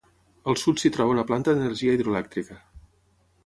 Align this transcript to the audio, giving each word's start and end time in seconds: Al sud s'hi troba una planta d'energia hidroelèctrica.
Al 0.53 0.57
sud 0.61 0.81
s'hi 0.83 0.91
troba 0.95 1.13
una 1.17 1.27
planta 1.33 1.55
d'energia 1.57 1.93
hidroelèctrica. 1.99 2.61